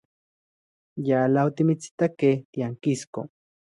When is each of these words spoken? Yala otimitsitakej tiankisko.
Yala 1.09 1.39
otimitsitakej 1.49 2.35
tiankisko. 2.51 3.19